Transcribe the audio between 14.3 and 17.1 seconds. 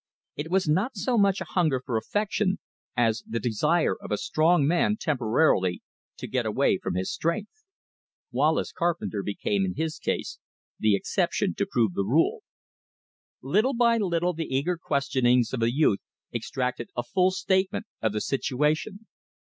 the eager questionings of the youth extracted a